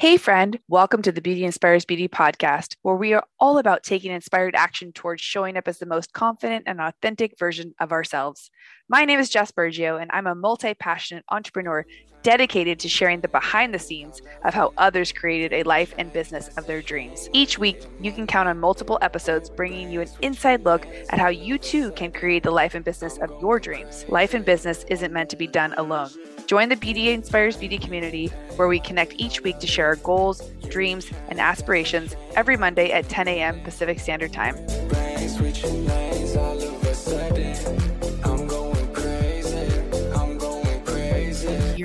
[0.00, 4.12] Hey, friend, welcome to the Beauty Inspires Beauty podcast, where we are all about taking
[4.12, 8.48] inspired action towards showing up as the most confident and authentic version of ourselves.
[8.88, 11.84] My name is Jess Bergio, and I'm a multi passionate entrepreneur
[12.28, 16.50] dedicated to sharing the behind the scenes of how others created a life and business
[16.58, 17.26] of their dreams.
[17.32, 21.28] Each week, you can count on multiple episodes bringing you an inside look at how
[21.28, 24.04] you too can create the life and business of your dreams.
[24.08, 26.10] Life and business isn't meant to be done alone.
[26.46, 30.42] Join the Beauty Inspires Beauty community where we connect each week to share our goals,
[30.68, 33.62] dreams, and aspirations every Monday at 10 a.m.
[33.62, 34.54] Pacific Standard Time.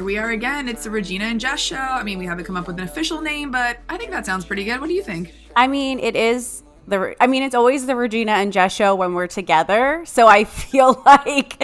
[0.03, 0.67] Here we are again.
[0.67, 1.77] It's the Regina and Jess show.
[1.77, 4.43] I mean, we haven't come up with an official name, but I think that sounds
[4.43, 4.81] pretty good.
[4.81, 5.33] What do you think?
[5.55, 9.13] I mean, it is the I mean, it's always the Regina and Jess show when
[9.13, 10.03] we're together.
[10.05, 11.57] So I feel like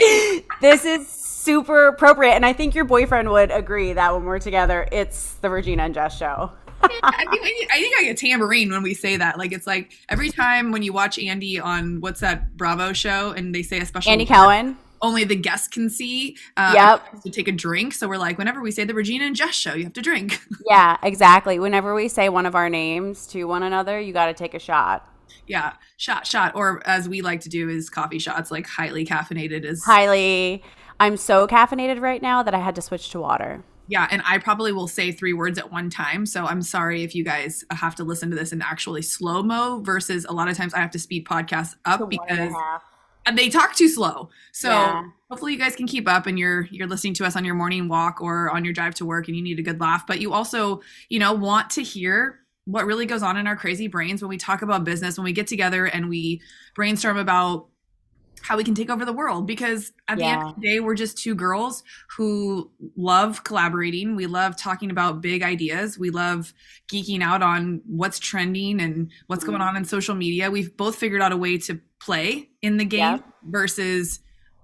[0.62, 4.88] this is super appropriate and I think your boyfriend would agree that when we're together,
[4.90, 6.50] it's the Regina and Jess show.
[6.82, 9.38] I think I think I get tambourine when we say that.
[9.38, 13.54] Like it's like every time when you watch Andy on what's that Bravo show and
[13.54, 16.38] they say a special Andy Cohen only the guests can see.
[16.58, 17.22] Uh, yep.
[17.22, 17.94] To take a drink.
[17.94, 20.42] So we're like, whenever we say the Regina and Jess show, you have to drink.
[20.70, 21.60] yeah, exactly.
[21.60, 24.60] Whenever we say one of our names to one another, you got to take a
[24.60, 25.06] shot.
[25.48, 29.64] Yeah, shot, shot, or as we like to do is coffee shots, like highly caffeinated.
[29.64, 30.64] Is highly.
[31.00, 33.64] I'm so caffeinated right now that I had to switch to water.
[33.90, 36.28] Yeah, and I probably will say three words at one time.
[36.28, 39.82] So I'm sorry if you guys have to listen to this in actually slow mo
[39.84, 42.54] versus a lot of times I have to speed podcasts up because
[43.30, 44.30] Uh, they talk too slow.
[44.52, 45.04] So yeah.
[45.30, 47.88] hopefully you guys can keep up and you're you're listening to us on your morning
[47.88, 50.34] walk or on your drive to work and you need a good laugh, but you
[50.34, 54.30] also, you know, want to hear what really goes on in our crazy brains when
[54.30, 56.42] we talk about business, when we get together and we
[56.76, 57.68] brainstorm about
[58.42, 60.26] how we can take over the world because at yeah.
[60.26, 61.84] the end of the day we're just two girls
[62.16, 66.54] who love collaborating we love talking about big ideas we love
[66.92, 69.52] geeking out on what's trending and what's mm-hmm.
[69.52, 72.86] going on in social media we've both figured out a way to play in the
[72.86, 73.20] game yeah.
[73.44, 74.20] versus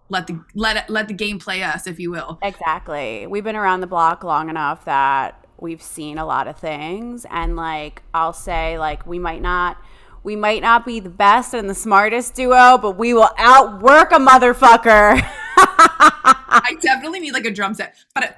[0.09, 3.81] let the let let the game play us if you will exactly we've been around
[3.81, 8.78] the block long enough that we've seen a lot of things and like i'll say
[8.78, 9.78] like we might not
[10.25, 14.16] we might not be the best and the smartest duo, but we will outwork a
[14.16, 15.22] motherfucker.
[15.58, 17.96] I definitely need like a drum set.
[18.16, 18.31] But uh,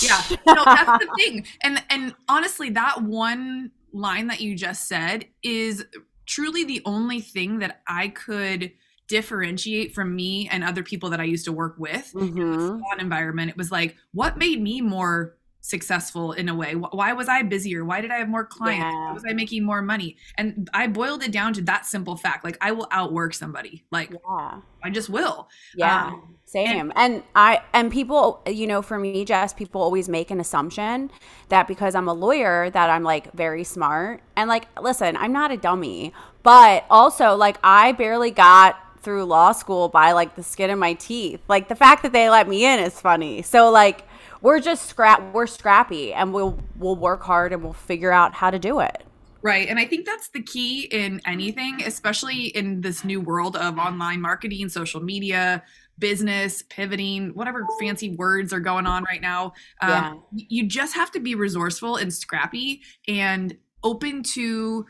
[0.00, 1.46] yeah, no, that's the thing.
[1.62, 5.84] And and honestly, that one line that you just said is
[6.24, 8.72] truly the only thing that I could
[9.08, 12.38] differentiate from me and other people that I used to work with mm-hmm.
[12.38, 13.50] in the salon environment.
[13.50, 16.74] It was like, what made me more successful in a way?
[16.74, 17.84] Why was I busier?
[17.84, 18.82] Why did I have more clients?
[18.82, 19.08] Yeah.
[19.08, 20.16] Why was I making more money?
[20.36, 22.44] And I boiled it down to that simple fact.
[22.44, 23.84] Like I will outwork somebody.
[23.90, 24.60] Like yeah.
[24.82, 25.48] I just will.
[25.76, 26.06] Yeah.
[26.06, 26.92] Um, same.
[26.96, 31.10] And, and, I and people, you know, for me, Jess, people always make an assumption
[31.50, 34.22] that because I'm a lawyer that I'm like very smart.
[34.36, 36.14] And like, listen, I'm not a dummy.
[36.42, 40.94] But also like I barely got through law school by like the skin of my
[40.94, 41.40] teeth.
[41.48, 43.42] Like the fact that they let me in is funny.
[43.42, 44.07] So like
[44.40, 48.50] we're just scrap we're scrappy and we'll we'll work hard and we'll figure out how
[48.50, 49.04] to do it
[49.42, 53.78] right and i think that's the key in anything especially in this new world of
[53.78, 55.62] online marketing social media
[55.98, 59.90] business pivoting whatever fancy words are going on right now um,
[60.32, 60.44] yeah.
[60.48, 64.84] you just have to be resourceful and scrappy and open to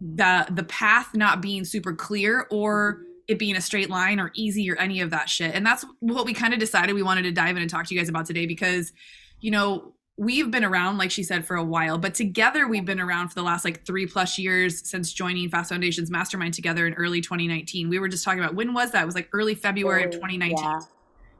[0.00, 4.70] the the path not being super clear or it being a straight line or easy
[4.70, 5.54] or any of that shit.
[5.54, 7.94] And that's what we kind of decided we wanted to dive in and talk to
[7.94, 8.92] you guys about today because,
[9.40, 13.00] you know, we've been around, like she said, for a while, but together we've been
[13.00, 16.94] around for the last like three plus years since joining Fast Foundations Mastermind together in
[16.94, 17.88] early 2019.
[17.88, 19.02] We were just talking about when was that?
[19.02, 20.58] It was like early February of 2019.
[20.58, 20.80] Yeah.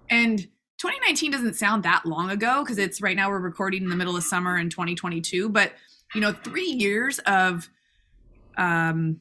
[0.09, 0.39] And
[0.79, 4.17] 2019 doesn't sound that long ago because it's right now we're recording in the middle
[4.17, 5.49] of summer in 2022.
[5.49, 5.73] But,
[6.15, 7.69] you know, three years of,
[8.57, 9.21] um,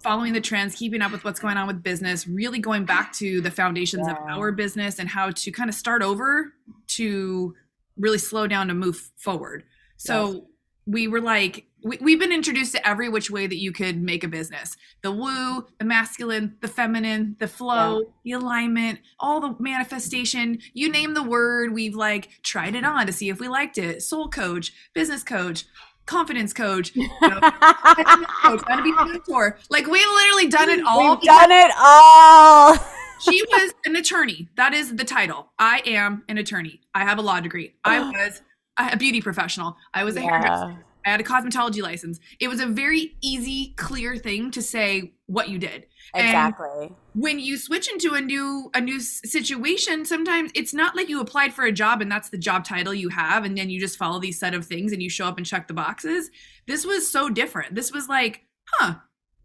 [0.00, 3.40] following the trends, keeping up with what's going on with business, really going back to
[3.40, 4.14] the foundations yeah.
[4.14, 6.52] of our business and how to kind of start over
[6.86, 7.54] to
[7.96, 9.64] really slow down to move forward.
[9.96, 10.42] So yes.
[10.86, 14.24] we were like, we, have been introduced to every which way that you could make
[14.24, 18.06] a business the woo, the masculine, the feminine, the flow, yeah.
[18.24, 20.58] the alignment, all the manifestation.
[20.72, 24.02] You name the word, we've like tried it on to see if we liked it.
[24.02, 25.64] Soul coach, business coach,
[26.06, 29.58] confidence coach, you know, coach, to be mentor.
[29.68, 31.16] Like we've literally done it all.
[31.16, 32.76] We've done it all.
[33.20, 34.48] she was an attorney.
[34.56, 35.52] That is the title.
[35.58, 36.80] I am an attorney.
[36.94, 37.74] I have a law degree.
[37.84, 38.42] I was
[38.78, 39.76] a beauty professional.
[39.92, 40.30] I was a yeah.
[40.30, 40.85] hairdresser.
[41.06, 42.18] I had a cosmetology license.
[42.40, 45.86] It was a very easy, clear thing to say what you did.
[46.14, 46.86] Exactly.
[46.86, 51.20] And when you switch into a new a new situation, sometimes it's not like you
[51.20, 53.96] applied for a job and that's the job title you have and then you just
[53.96, 56.28] follow these set of things and you show up and check the boxes.
[56.66, 57.76] This was so different.
[57.76, 58.42] This was like,
[58.72, 58.96] huh,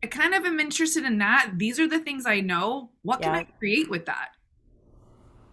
[0.03, 1.53] I kind of am interested in that.
[1.57, 2.89] These are the things I know.
[3.03, 4.29] What can I create with that?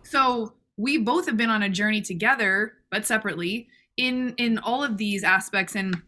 [0.05, 3.69] So, we both have been on a journey together, but separately
[3.99, 6.00] in in all of these aspects and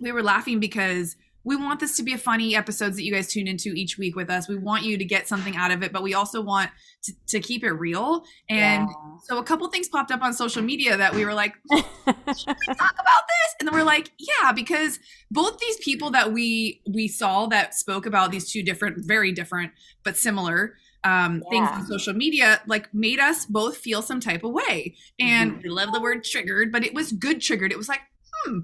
[0.00, 1.16] we were laughing because
[1.46, 4.16] we want this to be a funny episodes that you guys tune into each week
[4.16, 4.48] with us.
[4.48, 6.72] We want you to get something out of it, but we also want
[7.04, 8.24] to, to keep it real.
[8.50, 9.16] And yeah.
[9.22, 12.74] so a couple things popped up on social media that we were like, should we
[12.74, 13.54] talk about this?
[13.60, 14.98] And then we're like, yeah, because
[15.30, 19.70] both these people that we we saw that spoke about these two different, very different
[20.02, 21.50] but similar um, yeah.
[21.50, 24.94] things on social media like made us both feel some type of way.
[25.18, 25.62] And mm-hmm.
[25.62, 27.72] we love the word triggered, but it was good triggered.
[27.72, 28.00] It was like,
[28.44, 28.60] hmm,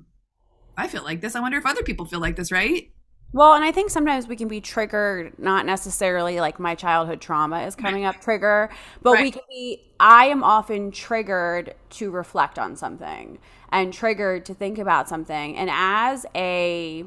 [0.76, 1.37] I feel like this.
[1.37, 2.90] I wonder if other people feel like this, right?
[3.34, 7.62] Well, and I think sometimes we can be triggered, not necessarily like my childhood trauma
[7.62, 8.69] is coming up trigger,
[9.00, 9.23] but right.
[9.23, 13.38] we can be, I am often triggered to reflect on something
[13.70, 15.56] and triggered to think about something.
[15.56, 17.06] And as a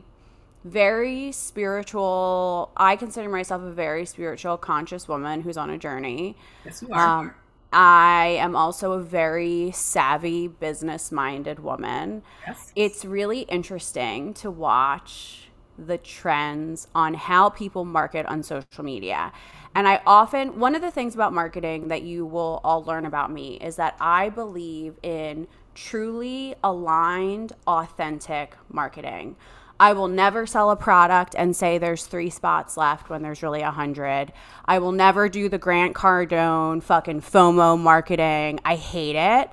[0.66, 2.72] very spiritual.
[2.76, 6.36] I consider myself a very spiritual, conscious woman who's on a journey.
[6.66, 7.20] Yes, you are.
[7.20, 7.34] Um,
[7.72, 12.24] I am also a very savvy, business minded woman.
[12.48, 12.72] Yes.
[12.76, 19.32] It's really interesting to watch the trends on how people market on social media.
[19.76, 23.30] And I often, one of the things about marketing that you will all learn about
[23.30, 29.36] me is that I believe in truly aligned, authentic marketing.
[29.80, 33.62] I will never sell a product and say there's three spots left when there's really
[33.62, 34.32] a hundred.
[34.66, 38.62] I will never do the Grant Cardone fucking FOMO marketing.
[38.64, 39.50] I hate it.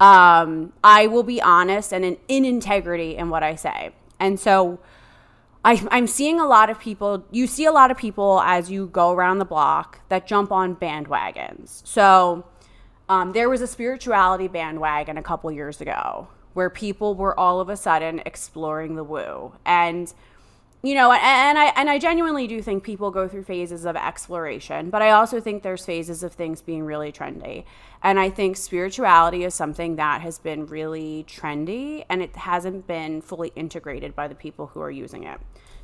[0.00, 3.92] Um, I will be honest and in, in integrity in what I say.
[4.18, 4.80] And so
[5.64, 8.86] I, I'm seeing a lot of people, you see a lot of people as you
[8.86, 11.86] go around the block that jump on bandwagons.
[11.86, 12.44] So
[13.08, 17.68] um, there was a spirituality bandwagon a couple years ago where people were all of
[17.68, 19.52] a sudden exploring the woo.
[19.64, 20.12] And
[20.82, 24.88] you know and, i and i genuinely do think people go through phases of exploration
[24.88, 27.64] but i also think there's phases of things being really trendy.
[28.02, 33.20] And i think spirituality is something that has been really trendy and it hasn't been
[33.20, 35.38] fully integrated by the people who are using it.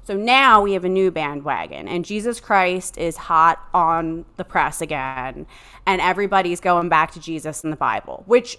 [0.05, 4.81] So now we have a new bandwagon, and Jesus Christ is hot on the press
[4.81, 5.49] again,
[5.85, 8.57] and everybody's going back to Jesus in the Bible, which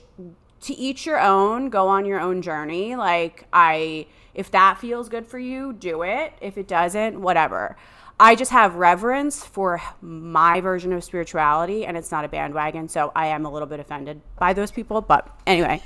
[0.62, 2.96] to each your own, go on your own journey.
[2.96, 6.34] Like, I, if that feels good for you, do it.
[6.42, 7.78] If it doesn't, whatever.
[8.20, 12.88] I just have reverence for my version of spirituality, and it's not a bandwagon.
[12.88, 15.02] So I am a little bit offended by those people.
[15.02, 15.84] But anyway,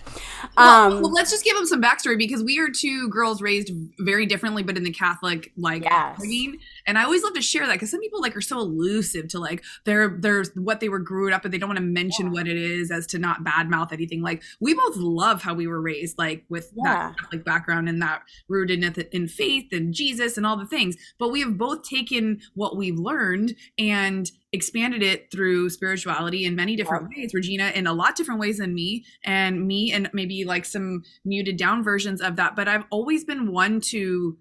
[0.56, 3.72] um, well, well, let's just give them some backstory because we are two girls raised
[4.00, 6.14] very differently, but in the Catholic like yes.
[6.14, 6.60] upbringing.
[6.88, 9.40] And I always love to share that because some people like are so elusive to
[9.40, 12.32] like their their what they were grew up, but they don't want to mention yeah.
[12.32, 14.22] what it is as to not badmouth anything.
[14.22, 17.10] Like we both love how we were raised, like with yeah.
[17.10, 20.96] that Catholic background and that rooted in, in faith and Jesus and all the things.
[21.20, 22.21] But we have both taken
[22.54, 27.24] what we've learned and expanded it through spirituality in many different yeah.
[27.24, 27.34] ways.
[27.34, 31.58] Regina in a lot different ways than me and me and maybe like some muted
[31.58, 34.38] down versions of that but i've always been one to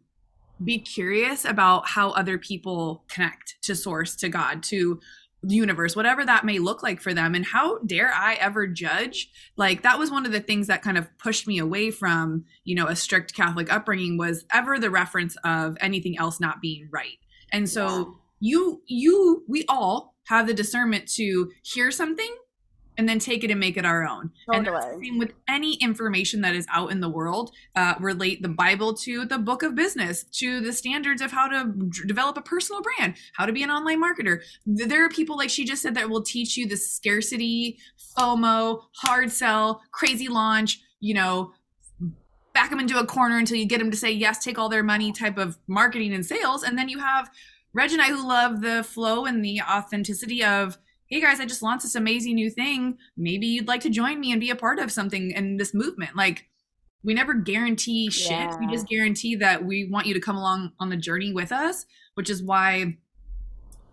[0.63, 5.01] be curious about how other people connect to source to god to
[5.43, 7.35] the universe whatever that may look like for them.
[7.35, 9.31] And how dare i ever judge?
[9.57, 12.75] Like that was one of the things that kind of pushed me away from you
[12.75, 17.17] know a strict catholic upbringing was ever the reference of anything else not being right
[17.53, 18.05] and so yeah.
[18.41, 22.35] you you we all have the discernment to hear something
[23.01, 24.31] and then take it and make it our own.
[24.45, 24.59] Totally.
[24.59, 27.51] And that's the same with any information that is out in the world.
[27.75, 31.73] Uh, relate the Bible to the book of business, to the standards of how to
[31.73, 34.43] d- develop a personal brand, how to be an online marketer.
[34.67, 37.79] There are people like she just said that will teach you the scarcity,
[38.19, 40.83] FOMO, hard sell, crazy launch.
[41.01, 41.53] You know,
[42.53, 44.83] back them into a corner until you get them to say yes, take all their
[44.83, 46.63] money type of marketing and sales.
[46.63, 47.31] And then you have
[47.73, 50.79] Reg and I who love the flow and the authenticity of
[51.11, 52.97] hey guys, I just launched this amazing new thing.
[53.17, 56.15] Maybe you'd like to join me and be a part of something in this movement.
[56.15, 56.47] Like,
[57.03, 58.31] we never guarantee shit.
[58.31, 58.59] Yeah.
[58.59, 61.85] We just guarantee that we want you to come along on the journey with us,
[62.15, 62.99] which is why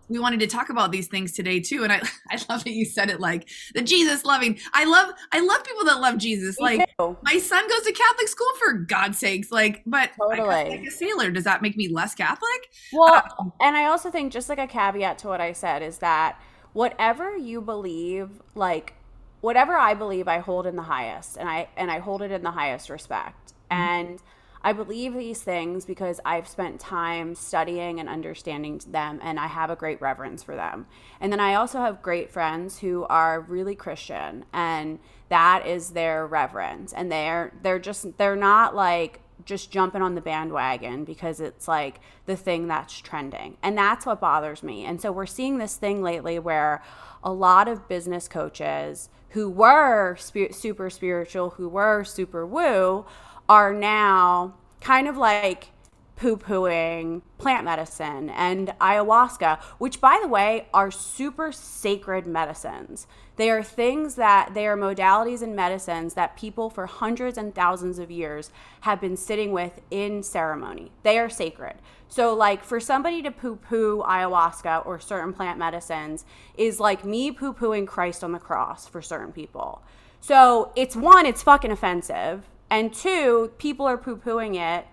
[0.10, 1.84] we wanted to talk about these things today too.
[1.84, 4.60] And I, I love that you said it like the Jesus loving.
[4.74, 6.58] I love, I love people that love Jesus.
[6.60, 7.18] Me like too.
[7.24, 9.52] my son goes to Catholic school for God's sakes.
[9.52, 10.48] Like, but totally.
[10.48, 11.32] like a sailor.
[11.32, 12.70] Does that make me less Catholic?
[12.94, 16.00] Well, um, and I also think just like a caveat to what I said is
[16.00, 16.40] that
[16.74, 18.94] whatever you believe, like
[19.42, 22.44] whatever I believe, I hold in the highest, and I and I hold it in
[22.44, 23.54] the highest respect.
[23.72, 23.82] Mm-hmm.
[23.82, 24.22] And
[24.68, 29.70] I believe these things because I've spent time studying and understanding them, and I have
[29.70, 30.88] a great reverence for them.
[31.22, 36.28] And then I also have great friends who are really Christian, and that is their
[36.28, 36.92] reverence.
[36.92, 42.02] And they're they're just they're not like just jumping on the bandwagon because it's like
[42.26, 43.56] the thing that's trending.
[43.64, 44.84] And that's what bothers me.
[44.84, 46.84] And so we're seeing this thing lately where
[47.24, 53.06] a lot of business coaches who were super spiritual, who were super woo,
[53.50, 55.70] are now kind of like
[56.18, 63.08] poo pooing plant medicine and ayahuasca, which, by the way, are super sacred medicines.
[63.36, 68.00] They are things that they are modalities and medicines that people for hundreds and thousands
[68.00, 68.50] of years
[68.82, 70.92] have been sitting with in ceremony.
[71.04, 71.76] They are sacred.
[72.10, 76.26] So, like, for somebody to poo poo ayahuasca or certain plant medicines
[76.58, 79.84] is like me poo pooing Christ on the cross for certain people.
[80.20, 82.44] So, it's one, it's fucking offensive.
[82.70, 84.86] And two, people are poo pooing it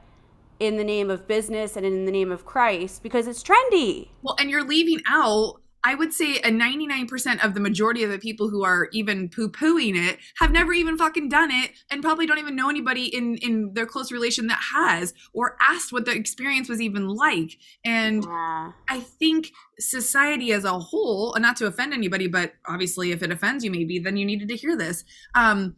[0.61, 4.09] in the name of business and in the name of Christ because it's trendy.
[4.23, 8.19] Well, and you're leaving out I would say a 99% of the majority of the
[8.19, 12.27] people who are even poo pooing it have never even fucking done it and probably
[12.27, 16.13] don't even know anybody in, in their close relation that has or asked what the
[16.13, 17.59] experience was even like.
[17.85, 18.73] And yeah.
[18.89, 23.31] I think society as a whole, and not to offend anybody, but obviously if it
[23.31, 25.05] offends you, maybe, then you needed to hear this.
[25.35, 25.77] Um,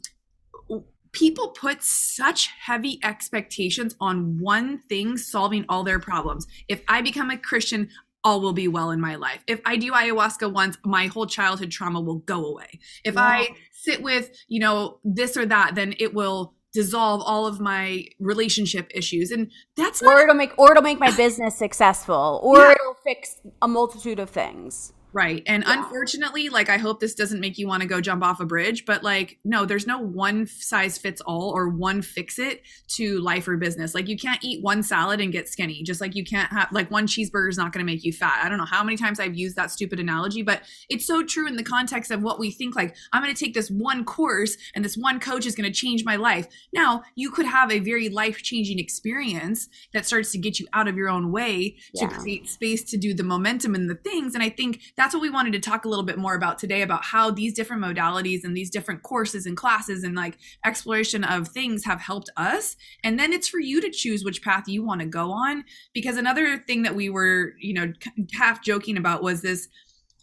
[1.12, 6.46] people put such heavy expectations on one thing solving all their problems.
[6.68, 7.88] If I become a Christian,
[8.24, 9.44] all will be well in my life.
[9.46, 12.80] If I do ayahuasca once, my whole childhood trauma will go away.
[13.04, 13.22] If yeah.
[13.22, 18.04] I sit with, you know, this or that, then it will dissolve all of my
[18.20, 22.72] relationship issues and that's or it'll make or it'll make my business successful or yeah.
[22.72, 25.42] it'll fix a multitude of things Right.
[25.46, 25.78] And yeah.
[25.78, 28.84] unfortunately, like I hope this doesn't make you want to go jump off a bridge,
[28.84, 32.62] but like no, there's no one size fits all or one fix it
[32.96, 33.94] to life or business.
[33.94, 36.90] Like you can't eat one salad and get skinny, just like you can't have like
[36.90, 38.40] one cheeseburger is not going to make you fat.
[38.44, 41.46] I don't know how many times I've used that stupid analogy, but it's so true
[41.46, 44.58] in the context of what we think like I'm going to take this one course
[44.74, 46.46] and this one coach is going to change my life.
[46.74, 50.96] Now, you could have a very life-changing experience that starts to get you out of
[50.96, 52.06] your own way yeah.
[52.06, 55.14] to create space to do the momentum and the things and I think that that's
[55.14, 57.80] what we wanted to talk a little bit more about today about how these different
[57.80, 62.74] modalities and these different courses and classes and like exploration of things have helped us.
[63.04, 65.62] And then it's for you to choose which path you want to go on.
[65.94, 67.92] Because another thing that we were you know
[68.36, 69.68] half joking about was this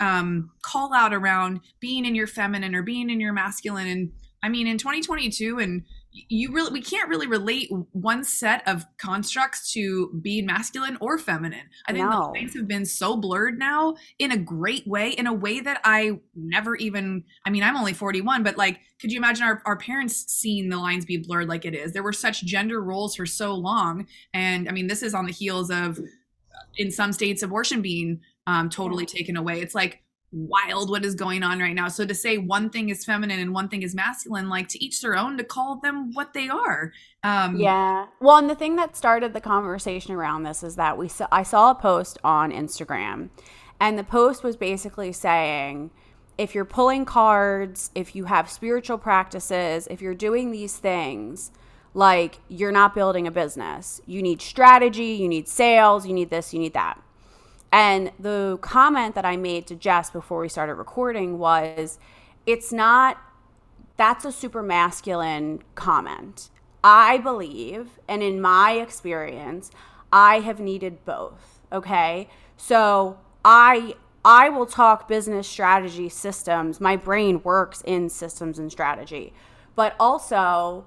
[0.02, 3.88] um call out around being in your feminine or being in your masculine.
[3.88, 4.12] And
[4.44, 9.72] i mean in 2022 and you really we can't really relate one set of constructs
[9.74, 11.68] to being masculine or feminine.
[11.88, 12.32] I think no.
[12.34, 16.20] things have been so blurred now in a great way, in a way that I
[16.36, 20.32] never even I mean, I'm only 41, but like could you imagine our, our parents
[20.32, 21.94] seeing the lines be blurred like it is?
[21.94, 24.08] There were such gender roles for so long.
[24.34, 26.00] And I mean, this is on the heels of
[26.78, 29.62] in some states abortion being um, totally taken away.
[29.62, 30.03] It's like
[30.34, 31.88] wild what is going on right now.
[31.88, 35.02] So to say one thing is feminine and one thing is masculine, like to each
[35.02, 36.92] their own, to call them what they are.
[37.24, 38.08] Um, yeah.
[38.20, 41.44] Well, and the thing that started the conversation around this is that we saw I
[41.44, 43.30] saw a post on Instagram,
[43.80, 45.92] and the post was basically saying.
[46.36, 51.52] If you're pulling cards, if you have spiritual practices, if you're doing these things,
[51.94, 54.02] like you're not building a business.
[54.06, 57.00] You need strategy, you need sales, you need this, you need that.
[57.74, 61.98] And the comment that I made to Jess before we started recording was
[62.46, 63.18] it's not,
[63.98, 66.52] that's a super masculine comment.
[66.84, 69.72] I believe, and in my experience,
[70.12, 71.62] I have needed both.
[71.72, 72.30] Okay.
[72.58, 76.80] So I, I will talk business strategy systems.
[76.80, 79.34] My brain works in systems and strategy,
[79.76, 80.86] but also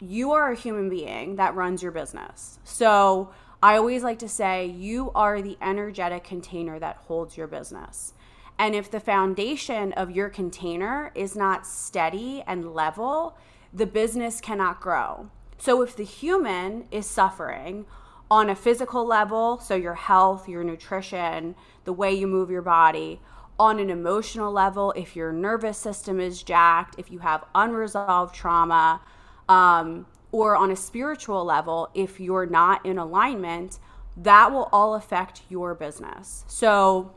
[0.00, 2.60] you are a human being that runs your business.
[2.62, 3.30] So
[3.62, 8.14] I always like to say you are the energetic container that holds your business.
[8.56, 13.36] And if the foundation of your container is not steady and level,
[13.72, 15.30] the business cannot grow.
[15.58, 17.86] So if the human is suffering
[18.30, 23.20] on a physical level, so your health, your nutrition, the way you move your body,
[23.58, 29.00] on an emotional level, if your nervous system is jacked, if you have unresolved trauma,
[29.48, 30.06] um,
[30.38, 33.80] or on a spiritual level, if you're not in alignment,
[34.16, 36.44] that will all affect your business.
[36.46, 37.12] So,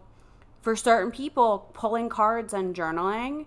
[0.63, 3.45] for certain people, pulling cards and journaling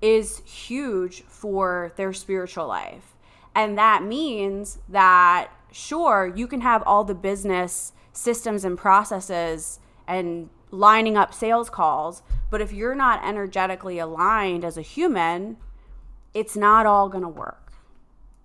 [0.00, 3.16] is huge for their spiritual life.
[3.52, 10.50] And that means that, sure, you can have all the business systems and processes and
[10.70, 15.56] lining up sales calls, but if you're not energetically aligned as a human,
[16.32, 17.65] it's not all going to work.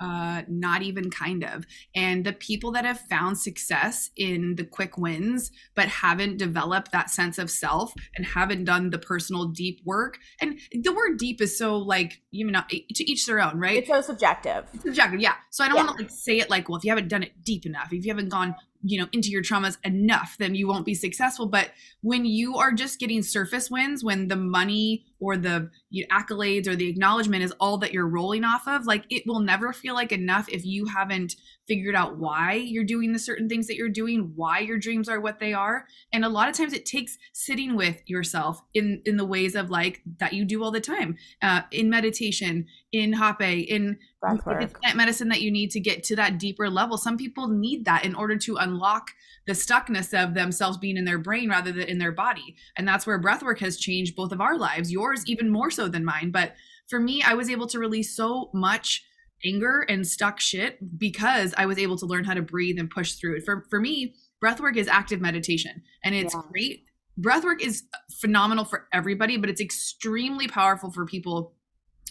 [0.02, 1.66] Uh, not even kind of.
[1.96, 7.12] And the people that have found success in the quick wins, but haven't developed that
[7.12, 10.18] sense of self and haven't done the personal deep work.
[10.42, 13.78] And the word deep is so like, you know, to each their own, right?
[13.78, 14.66] It's so subjective.
[14.74, 15.36] It's subjective, yeah.
[15.52, 15.84] So I don't yeah.
[15.84, 18.04] want to like say it like, well, if you haven't done it deep enough, if
[18.04, 21.48] you haven't gone you know into your traumas enough then you won't be successful.
[21.48, 21.72] But
[22.02, 26.68] when you are just getting surface wins when the money or the you know, accolades
[26.68, 29.94] or the acknowledgement is all that you're rolling off of like it will never feel
[29.94, 31.36] like enough if you haven't
[31.68, 35.22] figured out why you're doing the certain things that you're doing why your dreams are
[35.22, 35.86] what they are.
[36.12, 39.70] And a lot of times it takes sitting with yourself in in the ways of
[39.70, 45.30] like that you do all the time uh, in meditation in hape in plant medicine
[45.30, 48.38] that you need to get to that deeper level some people need that in order
[48.38, 49.12] to unlock
[49.48, 53.08] the stuckness of themselves being in their brain rather than in their body and that's
[53.08, 56.54] where breathwork has changed both of our lives yours even more so than mine but
[56.90, 59.04] for me i was able to release so much
[59.46, 63.14] anger and stuck shit because I was able to learn how to breathe and push
[63.14, 63.44] through it.
[63.46, 66.42] For for me, breathwork is active meditation and it's yeah.
[66.52, 66.84] great.
[67.20, 67.84] Breathwork is
[68.20, 71.54] phenomenal for everybody, but it's extremely powerful for people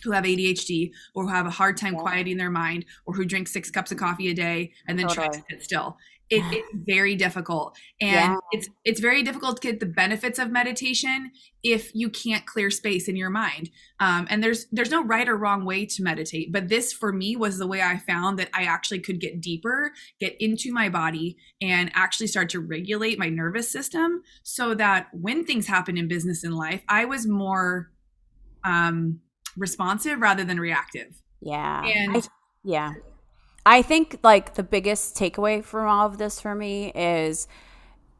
[0.02, 2.00] who have ADHD or who have a hard time yeah.
[2.00, 5.28] quieting their mind or who drink six cups of coffee a day and then totally.
[5.28, 5.96] try to sit still
[6.30, 8.36] it, it's very difficult and yeah.
[8.52, 11.30] it's it's very difficult to get the benefits of meditation
[11.62, 15.36] if you can't clear space in your mind um, and there's there's no right or
[15.36, 18.62] wrong way to meditate but this for me was the way i found that i
[18.62, 23.68] actually could get deeper get into my body and actually start to regulate my nervous
[23.68, 27.90] system so that when things happen in business and life i was more
[28.64, 29.20] um
[29.56, 32.22] responsive rather than reactive yeah and I,
[32.64, 32.92] yeah
[33.66, 37.46] I think like the biggest takeaway from all of this for me is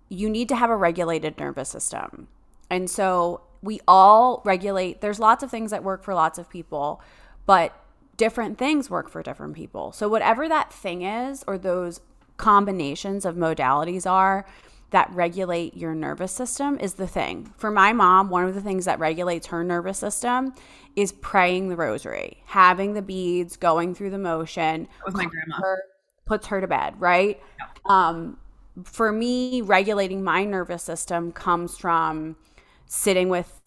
[0.09, 2.29] you need to have a regulated nervous system.
[2.69, 7.01] And so we all regulate, there's lots of things that work for lots of people,
[7.47, 7.75] but
[8.17, 9.93] different things work for different people.
[9.93, 12.01] So, whatever that thing is, or those
[12.37, 14.47] combinations of modalities are,
[14.91, 17.53] that regulate your nervous system is the thing.
[17.57, 20.55] For my mom, one of the things that regulates her nervous system
[20.97, 24.89] is praying the rosary, having the beads, going through the motion.
[25.05, 25.57] With my grandma.
[25.57, 25.83] Her,
[26.27, 27.41] puts her to bed, right?
[27.87, 28.39] Um,
[28.85, 32.37] for me, regulating my nervous system comes from
[32.87, 33.60] sitting with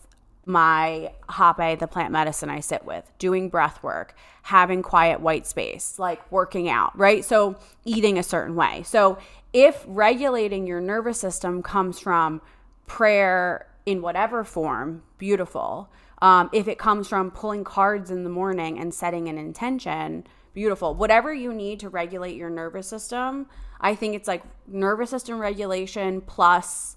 [0.46, 5.98] my hape, the plant medicine I sit with, doing breath work, having quiet white space,
[5.98, 7.24] like working out, right?
[7.24, 8.84] So eating a certain way.
[8.84, 9.18] So
[9.54, 12.42] if regulating your nervous system comes from
[12.88, 15.90] prayer in whatever form, beautiful.
[16.22, 20.94] Um, if it comes from pulling cards in the morning and setting an intention, beautiful.
[20.94, 23.48] Whatever you need to regulate your nervous system,
[23.80, 26.96] I think it's like nervous system regulation plus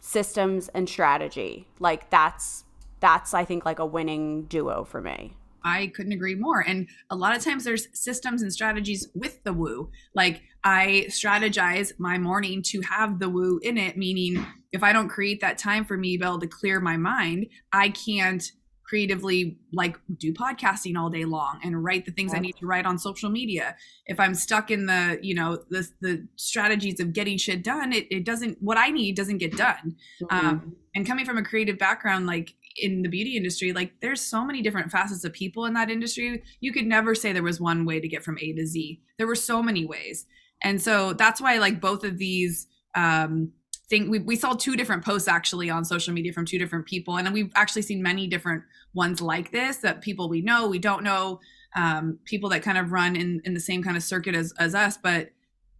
[0.00, 1.68] systems and strategy.
[1.78, 2.64] Like that's
[3.06, 5.36] that's I think like a winning duo for me.
[5.62, 6.60] I couldn't agree more.
[6.60, 9.90] And a lot of times there's systems and strategies with the woo.
[10.12, 15.08] Like I strategize my morning to have the woo in it, meaning if I don't
[15.08, 18.42] create that time for me to be able to clear my mind, I can't
[18.82, 22.86] creatively like do podcasting all day long and write the things I need to write
[22.86, 23.76] on social media.
[24.06, 28.06] If I'm stuck in the, you know, the the strategies of getting shit done, it,
[28.10, 29.96] it doesn't what I need doesn't get done.
[30.22, 30.46] Mm-hmm.
[30.46, 34.44] Um, and coming from a creative background, like in the beauty industry, like there's so
[34.44, 36.42] many different facets of people in that industry.
[36.60, 39.00] You could never say there was one way to get from A to Z.
[39.18, 40.26] There were so many ways.
[40.62, 43.52] And so that's why like both of these um
[43.88, 47.16] thing we, we saw two different posts actually on social media from two different people
[47.16, 51.04] and we've actually seen many different ones like this that people we know we don't
[51.04, 51.40] know
[51.76, 54.74] um, people that kind of run in in the same kind of circuit as, as
[54.74, 55.30] us but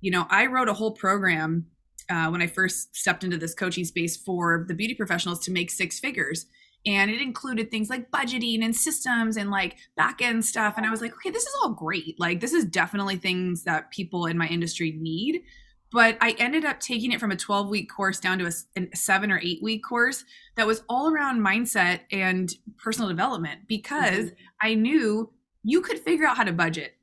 [0.00, 1.66] you know i wrote a whole program
[2.08, 5.70] uh, when i first stepped into this coaching space for the beauty professionals to make
[5.70, 6.46] six figures
[6.86, 10.90] and it included things like budgeting and systems and like back end stuff and i
[10.90, 12.18] was like okay this is all great.
[12.18, 15.42] Like this is definitely things that people in my industry need.
[15.92, 18.96] But i ended up taking it from a 12 week course down to a, a
[18.96, 20.24] seven or eight week course
[20.56, 24.66] that was all around mindset and personal development because mm-hmm.
[24.66, 25.30] i knew
[25.62, 26.94] you could figure out how to budget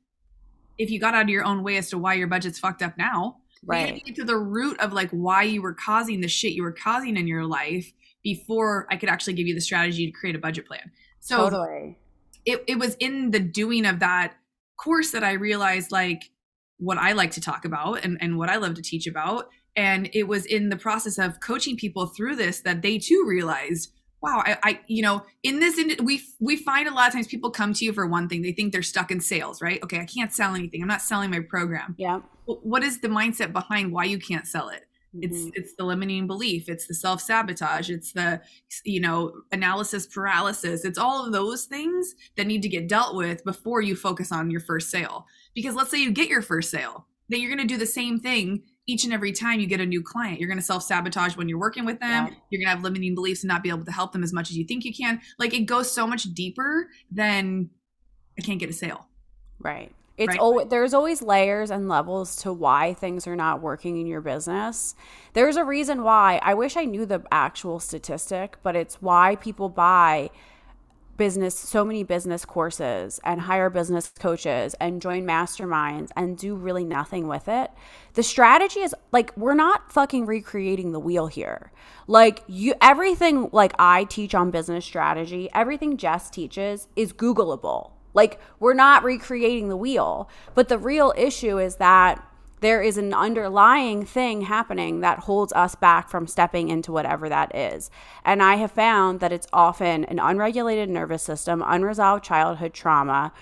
[0.78, 2.98] if you got out of your own way as to why your budget's fucked up
[2.98, 3.36] now.
[3.66, 4.04] Right.
[4.04, 7.16] get to the root of like why you were causing the shit you were causing
[7.16, 7.90] in your life
[8.24, 10.90] before I could actually give you the strategy to create a budget plan.
[11.20, 11.98] So totally.
[12.44, 14.34] it, it was in the doing of that
[14.76, 16.30] course that I realized like
[16.78, 19.48] what I like to talk about and, and what I love to teach about.
[19.76, 23.92] And it was in the process of coaching people through this that they too realized,
[24.22, 27.50] wow, I, I you know, in this, we, we find a lot of times people
[27.50, 28.42] come to you for one thing.
[28.42, 29.82] They think they're stuck in sales, right?
[29.82, 30.80] Okay, I can't sell anything.
[30.80, 31.94] I'm not selling my program.
[31.98, 32.20] Yeah.
[32.46, 34.84] What is the mindset behind why you can't sell it?
[35.20, 35.50] It's mm-hmm.
[35.54, 38.40] it's the limiting belief it's the self-sabotage it's the
[38.84, 43.44] you know analysis paralysis it's all of those things that need to get dealt with
[43.44, 45.26] before you focus on your first sale.
[45.54, 48.20] Because let's say you get your first sale then you're going to do the same
[48.20, 50.38] thing each and every time you get a new client.
[50.38, 52.26] You're going to self-sabotage when you're working with them.
[52.26, 52.34] Yeah.
[52.50, 54.50] you're going to have limiting beliefs and not be able to help them as much
[54.50, 55.22] as you think you can.
[55.38, 57.70] Like it goes so much deeper than
[58.38, 59.08] i can't get a sale.
[59.58, 60.38] Right it's right.
[60.38, 64.94] always there's always layers and levels to why things are not working in your business.
[65.32, 66.38] There's a reason why.
[66.42, 70.30] I wish I knew the actual statistic, but it's why people buy
[71.16, 76.84] business so many business courses and hire business coaches and join masterminds and do really
[76.84, 77.70] nothing with it.
[78.14, 81.72] The strategy is like we're not fucking recreating the wheel here.
[82.06, 88.40] Like you everything like I teach on business strategy, everything Jess teaches is googleable like,
[88.58, 90.28] we're not recreating the wheel.
[90.54, 92.26] But the real issue is that
[92.60, 97.54] there is an underlying thing happening that holds us back from stepping into whatever that
[97.54, 97.90] is.
[98.24, 103.34] And I have found that it's often an unregulated nervous system, unresolved childhood trauma,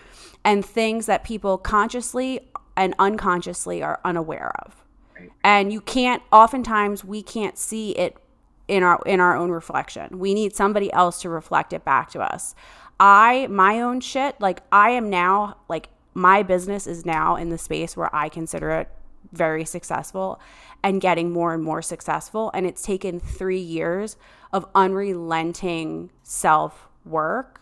[0.45, 2.41] and things that people consciously
[2.77, 4.83] and unconsciously are unaware of.
[5.45, 8.17] And you can't oftentimes we can't see it
[8.67, 10.19] in our in our own reflection.
[10.19, 12.55] We need somebody else to reflect it back to us.
[13.03, 17.59] I, my own shit, like I am now, like my business is now in the
[17.59, 18.89] space where I consider it
[19.33, 20.41] very successful
[20.85, 22.53] and getting more and more successful.
[22.55, 24.17] And it's taken three years
[24.53, 27.61] of unrelenting self work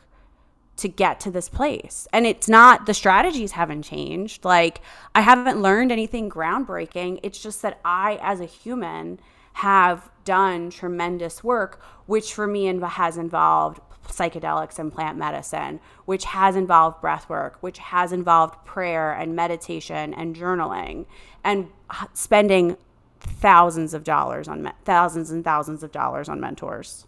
[0.76, 2.06] to get to this place.
[2.12, 4.44] And it's not, the strategies haven't changed.
[4.44, 4.82] Like,
[5.14, 7.20] I haven't learned anything groundbreaking.
[7.22, 9.20] It's just that I, as a human,
[9.54, 16.56] have done tremendous work, which for me has involved psychedelics and plant medicine, which has
[16.56, 21.06] involved breath work, which has involved prayer and meditation and journaling
[21.44, 21.68] and
[22.12, 22.76] spending
[23.20, 27.06] thousands of dollars on me- thousands and thousands of dollars on mentors.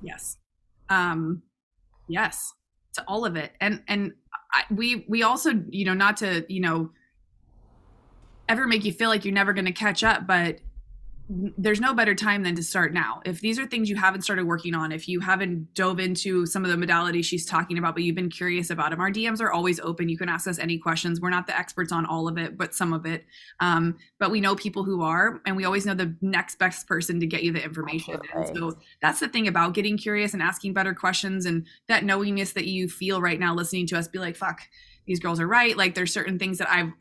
[0.00, 0.38] Yes.
[0.88, 1.42] Um
[2.08, 2.52] yes,
[2.94, 3.52] to all of it.
[3.60, 4.14] And and
[4.52, 6.90] I, we we also, you know, not to, you know,
[8.48, 10.60] ever make you feel like you're never going to catch up, but
[11.28, 13.22] there's no better time than to start now.
[13.24, 16.66] If these are things you haven't started working on, if you haven't dove into some
[16.66, 19.50] of the modalities she's talking about, but you've been curious about them, our DMs are
[19.50, 20.10] always open.
[20.10, 21.22] You can ask us any questions.
[21.22, 23.24] We're not the experts on all of it, but some of it.
[23.58, 27.20] Um, but we know people who are, and we always know the next best person
[27.20, 28.20] to get you the information.
[28.34, 32.52] And so that's the thing about getting curious and asking better questions and that knowingness
[32.52, 34.60] that you feel right now listening to us be like, fuck,
[35.06, 35.74] these girls are right.
[35.74, 36.92] Like there's certain things that I've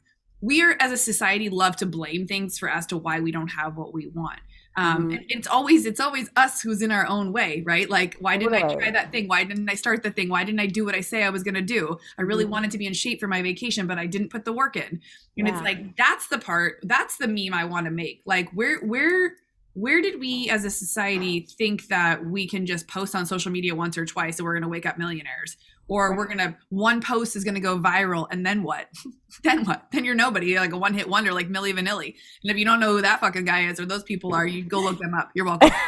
[0.43, 3.47] we are as a society love to blame things for as to why we don't
[3.47, 4.39] have what we want
[4.75, 5.23] um mm-hmm.
[5.29, 8.65] it's always it's always us who's in our own way right like why didn't right.
[8.65, 10.95] i try that thing why didn't i start the thing why didn't i do what
[10.95, 12.51] i say i was going to do i really mm-hmm.
[12.51, 15.01] wanted to be in shape for my vacation but i didn't put the work in
[15.37, 15.53] and yeah.
[15.53, 19.35] it's like that's the part that's the meme i want to make like where where
[19.73, 23.75] where did we as a society think that we can just post on social media
[23.75, 25.57] once or twice and we're going to wake up millionaires?
[25.89, 28.87] Or we're gonna one post is gonna go viral and then what?
[29.43, 29.87] Then what?
[29.91, 30.47] Then you're nobody.
[30.47, 32.15] You're like a one-hit wonder like milli vanilli.
[32.41, 34.63] And if you don't know who that fucking guy is or those people are you
[34.63, 35.31] go look them up.
[35.35, 35.71] You're welcome.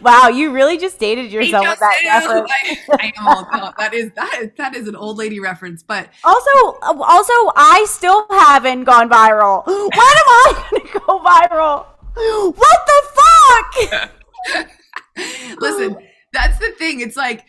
[0.00, 2.50] Wow you really just dated yourself with that reference.
[2.90, 6.78] I, I know that is that is that is an old lady reference but also
[6.82, 9.64] uh, also i still haven't gone viral.
[9.66, 14.70] When am i gonna go viral what the fuck
[15.60, 15.96] listen
[16.32, 17.00] that's the thing.
[17.00, 17.44] It's like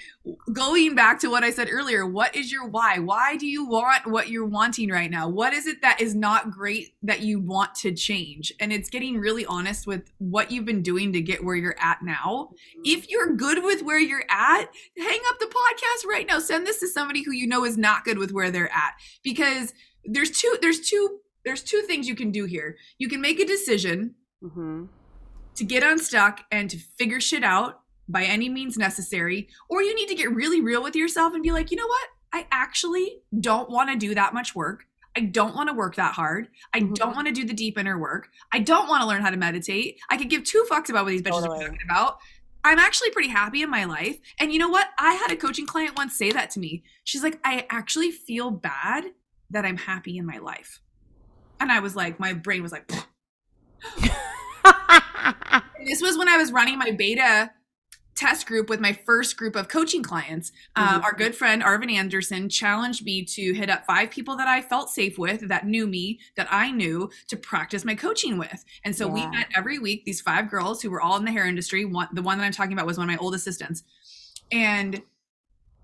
[0.52, 2.06] going back to what I said earlier.
[2.06, 3.00] What is your why?
[3.00, 5.30] Why do you want what you're wanting right now?
[5.30, 8.52] What is it that is not great that you want to change?
[8.60, 12.04] And it's getting really honest with what you've been doing to get where you're at
[12.04, 12.50] now.
[12.52, 12.82] Mm-hmm.
[12.84, 14.66] If you're good with where you're at,
[14.98, 16.40] hang up the podcast right now.
[16.40, 19.74] Send this to somebody who you know is not good with where they're at because
[20.04, 22.76] there's two there's two there's two things you can do here.
[22.98, 24.86] You can make a decision mm-hmm.
[25.56, 30.08] to get unstuck and to figure shit out by any means necessary, or you need
[30.08, 32.08] to get really real with yourself and be like, you know what?
[32.34, 34.86] I actually don't want to do that much work.
[35.16, 36.48] I don't want to work that hard.
[36.74, 36.94] I mm-hmm.
[36.94, 38.30] don't want to do the deep inner work.
[38.52, 40.00] I don't want to learn how to meditate.
[40.10, 41.60] I could give two fucks about what these bitches totally.
[41.60, 42.18] are talking about.
[42.64, 44.18] I'm actually pretty happy in my life.
[44.40, 44.88] And you know what?
[44.98, 46.84] I had a coaching client once say that to me.
[47.04, 49.06] She's like, I actually feel bad
[49.52, 50.80] that I'm happy in my life.
[51.60, 52.90] And I was like, my brain was like,
[55.86, 57.52] this was when I was running my beta
[58.16, 60.52] test group with my first group of coaching clients.
[60.76, 61.04] Um, mm-hmm.
[61.04, 64.90] our good friend Arvin Anderson challenged me to hit up five people that I felt
[64.90, 68.64] safe with, that knew me, that I knew to practice my coaching with.
[68.86, 69.14] And so yeah.
[69.14, 71.86] we met every week, these five girls who were all in the hair industry.
[71.86, 73.84] One, the one that I'm talking about was one of my old assistants.
[74.52, 75.02] And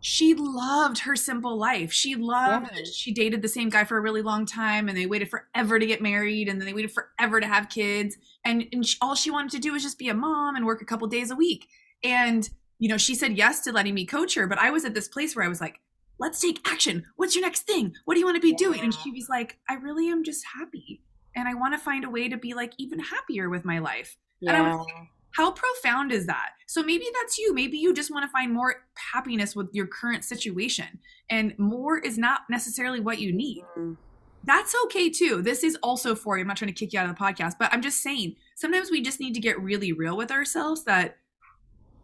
[0.01, 1.91] she loved her simple life.
[1.91, 2.83] She loved Yeah.
[2.93, 5.85] she dated the same guy for a really long time and they waited forever to
[5.85, 9.29] get married and then they waited forever to have kids and, and she, all she
[9.31, 11.67] wanted to do was just be a mom and work a couple days a week.
[12.03, 14.93] And you know, she said yes to letting me coach her, but I was at
[14.93, 15.81] this place where I was like,
[16.17, 17.05] "Let's take action.
[17.17, 17.93] What's your next thing?
[18.05, 20.45] What do you want to be doing?" And she was like, "I really am just
[20.57, 21.01] happy
[21.35, 24.15] and I want to find a way to be like even happier with my life."
[24.41, 25.03] And I was Yeah.
[25.31, 26.49] How profound is that?
[26.67, 27.53] So maybe that's you.
[27.53, 30.99] Maybe you just want to find more happiness with your current situation.
[31.29, 33.63] And more is not necessarily what you need.
[33.77, 33.97] Mm.
[34.43, 35.41] That's okay too.
[35.41, 36.41] This is also for you.
[36.41, 38.89] I'm not trying to kick you out of the podcast, but I'm just saying sometimes
[38.89, 41.17] we just need to get really real with ourselves that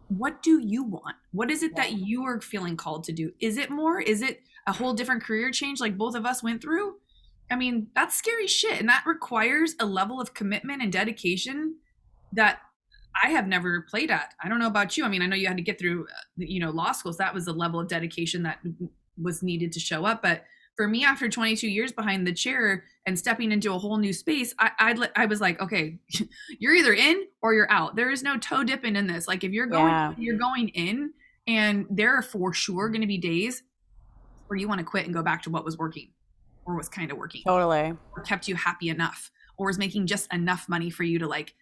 [0.08, 1.16] what do you want?
[1.32, 3.32] What is it that you are feeling called to do?
[3.40, 4.00] Is it more?
[4.00, 6.96] Is it a whole different career change like both of us went through?
[7.50, 8.78] I mean, that's scary shit.
[8.78, 11.76] And that requires a level of commitment and dedication
[12.32, 12.58] that
[13.22, 14.34] I have never played at.
[14.42, 15.04] I don't know about you.
[15.04, 17.16] I mean, I know you had to get through, uh, you know, law schools.
[17.18, 18.58] That was the level of dedication that
[19.20, 20.22] was needed to show up.
[20.22, 20.44] But
[20.76, 24.54] for me, after 22 years behind the chair and stepping into a whole new space,
[24.58, 25.98] I I'd, I was like, okay,
[26.58, 27.96] you're either in or you're out.
[27.96, 29.26] There is no toe dipping in this.
[29.26, 30.12] Like if you're going, Yeah.
[30.18, 31.12] you're going in,
[31.46, 33.62] and there are for sure going to be days
[34.48, 36.10] where you want to quit and go back to what was working
[36.66, 37.94] or was kind of working Totally.
[38.16, 41.54] or kept you happy enough or was making just enough money for you to like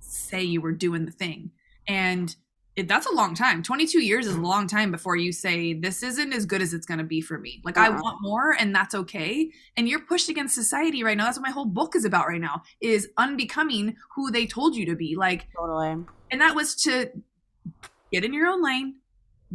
[0.00, 1.50] say you were doing the thing.
[1.86, 2.34] And
[2.76, 3.62] it, that's a long time.
[3.62, 6.86] 22 years is a long time before you say this isn't as good as it's
[6.86, 7.60] going to be for me.
[7.64, 8.00] Like i Uh-uh.
[8.00, 9.50] want more and that's okay.
[9.76, 11.24] And you're pushed against society right now.
[11.24, 14.86] That's what my whole book is about right now is unbecoming who they told you
[14.86, 15.16] to be.
[15.16, 16.04] Like Totally.
[16.30, 17.10] and that was to
[18.12, 18.96] get in your own lane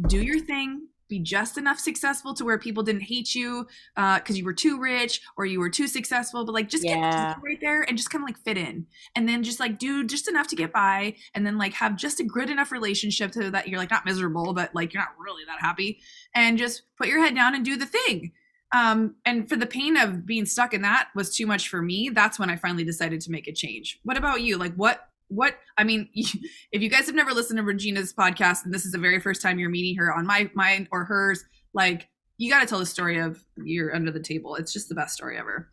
[0.08, 4.36] do your thing be just enough successful to where people didn't hate you uh because
[4.38, 7.34] you were too rich or you were too successful but like just get Yeah.
[7.48, 8.86] right there and just kind of like fit in.
[9.16, 12.20] And then just like do just enough to get by and then like have just
[12.20, 15.44] a good enough relationship so that you're like not miserable but like you're not really
[15.46, 16.00] that happy.
[16.34, 18.32] And just put your head down and do the thing.
[18.72, 22.10] Um and for the pain of being stuck in that was too much for me
[22.12, 24.00] that's when i finally decided to make a change.
[24.02, 24.58] What about you?
[24.58, 28.72] Like what what i mean if you guys have never listened to regina's podcast and
[28.72, 32.08] this is the very first time you're meeting her on my mine or hers like
[32.38, 35.14] you got to tell the story of you're under the table it's just the best
[35.14, 35.68] story ever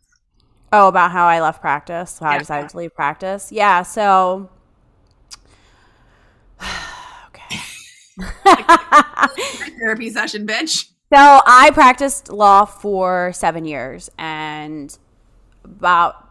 [0.74, 3.52] Oh, about how I left practice, how I decided to leave practice.
[3.52, 4.48] Yeah, so
[7.28, 7.56] okay.
[9.78, 14.96] therapy session bitch So I practiced law for seven years, and
[15.62, 16.21] about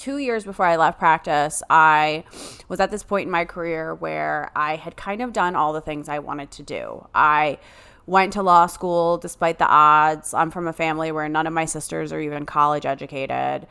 [0.00, 2.24] two years before I left practice, I
[2.68, 5.80] was at this point in my career where I had kind of done all the
[5.80, 7.06] things I wanted to do.
[7.14, 7.58] I
[8.06, 10.34] went to law school despite the odds.
[10.34, 13.66] I'm from a family where none of my sisters are even college educated.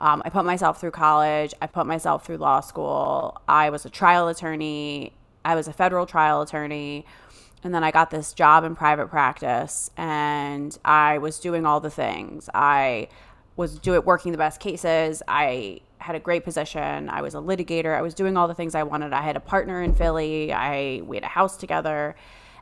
[0.00, 1.54] Um, I put myself through college.
[1.60, 3.40] I put myself through law school.
[3.48, 5.12] I was a trial attorney.
[5.44, 7.06] I was a federal trial attorney.
[7.64, 11.90] And then I got this job in private practice and I was doing all the
[11.90, 12.48] things.
[12.54, 13.08] I
[13.58, 15.20] was do it working the best cases.
[15.26, 17.10] I had a great position.
[17.10, 17.94] I was a litigator.
[17.94, 19.12] I was doing all the things I wanted.
[19.12, 20.52] I had a partner in Philly.
[20.52, 22.14] I we had a house together.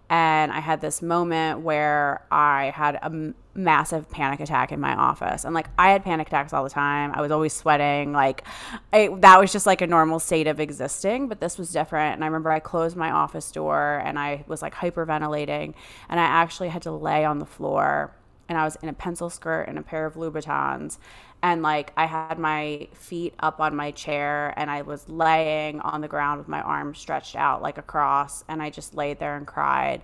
[0.09, 4.95] And I had this moment where I had a m- massive panic attack in my
[4.95, 5.45] office.
[5.45, 7.13] And like I had panic attacks all the time.
[7.13, 8.13] I was always sweating.
[8.13, 8.45] Like
[8.93, 12.15] I, that was just like a normal state of existing, but this was different.
[12.15, 15.75] And I remember I closed my office door and I was like hyperventilating.
[16.09, 18.15] And I actually had to lay on the floor
[18.49, 20.99] and I was in a pencil skirt and a pair of Louboutins.
[21.43, 26.01] And like I had my feet up on my chair and I was laying on
[26.01, 28.45] the ground with my arms stretched out like a cross.
[28.49, 30.03] And I just laid there and cried.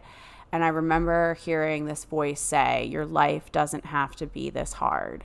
[0.51, 5.25] And I remember hearing this voice say, Your life doesn't have to be this hard.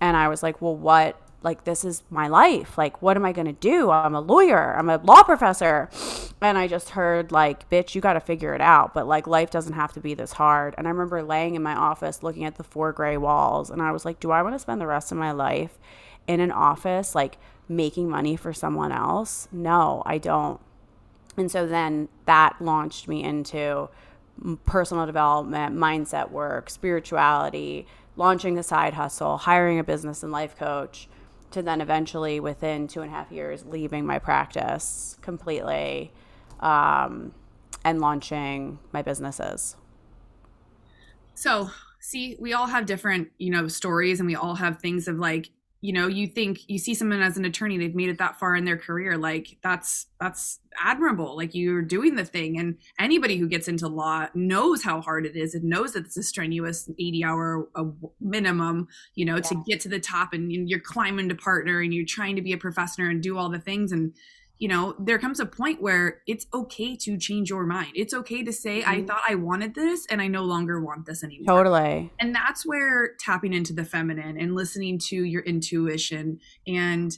[0.00, 1.20] And I was like, Well, what?
[1.42, 2.76] Like, this is my life.
[2.76, 3.90] Like, what am I going to do?
[3.90, 5.88] I'm a lawyer, I'm a law professor.
[6.40, 8.94] And I just heard, like, bitch, you got to figure it out.
[8.94, 10.74] But, like, life doesn't have to be this hard.
[10.76, 13.70] And I remember laying in my office looking at the four gray walls.
[13.70, 15.78] And I was like, Do I want to spend the rest of my life
[16.26, 19.48] in an office, like, making money for someone else?
[19.52, 20.60] No, I don't.
[21.36, 23.88] And so then that launched me into
[24.64, 31.08] personal development, mindset work, spirituality, launching a side hustle, hiring a business and life coach,
[31.50, 36.12] to then eventually, within two and a half years, leaving my practice completely
[36.60, 37.32] um,
[37.84, 39.76] and launching my businesses.
[41.34, 45.18] So, see, we all have different, you know, stories and we all have things of
[45.18, 48.38] like, you know, you think you see someone as an attorney, they've made it that
[48.38, 49.16] far in their career.
[49.16, 51.36] Like that's that's admirable.
[51.36, 52.58] Like you're doing the thing.
[52.58, 56.16] And anybody who gets into law knows how hard it is and knows that it's
[56.16, 57.68] a strenuous 80 hour
[58.20, 62.04] minimum, you know, to get to the top and you're climbing to partner and you're
[62.04, 63.92] trying to be a professor and do all the things.
[63.92, 64.14] And
[64.58, 67.92] you know, there comes a point where it's okay to change your mind.
[67.94, 68.90] It's okay to say, mm-hmm.
[68.90, 71.54] I thought I wanted this and I no longer want this anymore.
[71.54, 72.12] Totally.
[72.18, 77.16] And that's where tapping into the feminine and listening to your intuition and,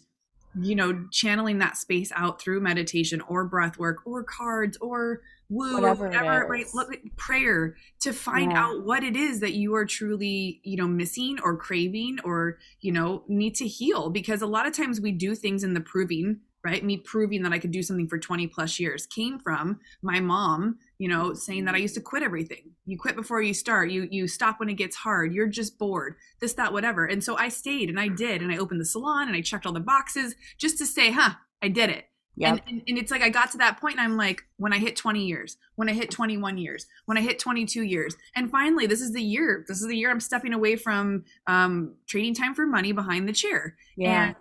[0.60, 5.80] you know, channeling that space out through meditation or breath work or cards or woo
[5.80, 6.66] whatever, whatever right?
[6.74, 8.64] Look, prayer to find yeah.
[8.64, 12.92] out what it is that you are truly, you know, missing or craving or, you
[12.92, 14.10] know, need to heal.
[14.10, 17.52] Because a lot of times we do things in the proving right me proving that
[17.52, 21.64] i could do something for 20 plus years came from my mom you know saying
[21.64, 24.68] that i used to quit everything you quit before you start you you stop when
[24.68, 28.08] it gets hard you're just bored this that whatever and so i stayed and i
[28.08, 31.10] did and i opened the salon and i checked all the boxes just to say
[31.10, 32.06] huh i did it
[32.40, 32.50] Yep.
[32.50, 34.78] And, and, and it's like I got to that point and I'm like, when I
[34.78, 38.86] hit 20 years, when I hit 21 years, when I hit 22 years, and finally,
[38.86, 39.64] this is the year.
[39.68, 43.32] This is the year I'm stepping away from um, trading time for money behind the
[43.32, 43.76] chair.
[43.96, 44.28] Yeah.
[44.28, 44.36] And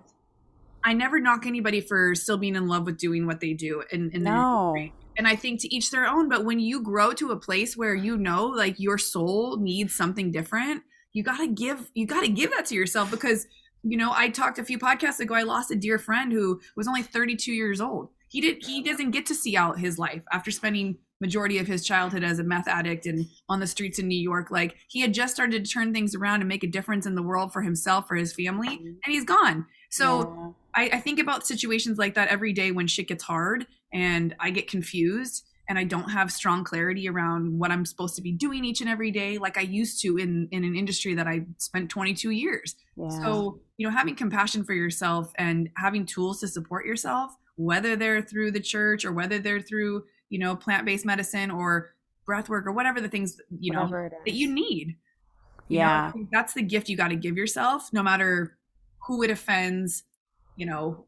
[0.90, 3.84] I never knock anybody for still being in love with doing what they do.
[3.92, 4.76] And, and no.
[5.18, 6.30] And I think to each their own.
[6.30, 10.32] But when you grow to a place where you know, like your soul needs something
[10.32, 10.82] different,
[11.14, 11.92] you gotta give.
[11.94, 13.46] You gotta give that to yourself because
[13.84, 15.36] you know I talked a few podcasts ago.
[15.36, 18.10] I lost a dear friend who was only 32 years old.
[18.28, 18.66] He did.
[18.66, 22.40] He doesn't get to see out his life after spending majority of his childhood as
[22.40, 24.50] a meth addict and on the streets in New York.
[24.50, 27.22] Like he had just started to turn things around and make a difference in the
[27.22, 28.88] world for himself, for his family, mm-hmm.
[29.04, 29.68] and he's gone.
[29.92, 30.56] So.
[30.76, 34.52] I, I think about situations like that every day when shit gets hard and I
[34.52, 38.66] get confused and I don't have strong clarity around what I'm supposed to be doing
[38.66, 41.90] each and every day like I used to in in an industry that I spent
[41.90, 42.76] 22 years.
[42.98, 43.10] Yeah.
[43.10, 48.22] So, you know, having compassion for yourself and having tools to support yourself, whether they're
[48.22, 51.94] through the church or whether they're through, you know, plant-based medicine or
[52.26, 54.98] breath work or whatever the things, you know, that you need.
[55.68, 56.12] Yeah.
[56.16, 58.58] You know, that's the gift you got to give yourself no matter
[59.08, 60.04] who it offends,
[60.60, 61.06] you know,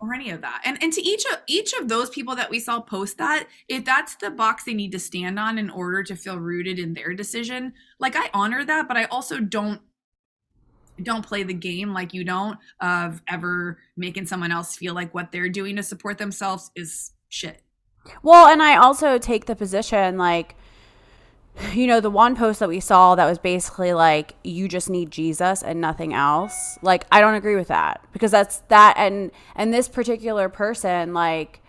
[0.00, 0.60] or any of that.
[0.64, 3.84] And and to each of each of those people that we saw post that, if
[3.84, 7.14] that's the box they need to stand on in order to feel rooted in their
[7.14, 9.80] decision, like I honor that, but I also don't
[11.02, 15.32] don't play the game like you don't of ever making someone else feel like what
[15.32, 17.62] they're doing to support themselves is shit.
[18.22, 20.54] Well, and I also take the position like
[21.72, 25.10] you know, the one post that we saw that was basically like, you just need
[25.10, 26.78] Jesus and nothing else.
[26.82, 28.94] Like, I don't agree with that because that's that.
[28.96, 31.60] And, and this particular person, like,